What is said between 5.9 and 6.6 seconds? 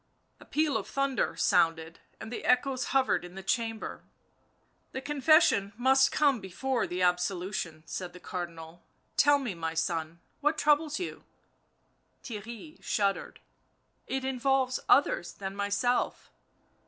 come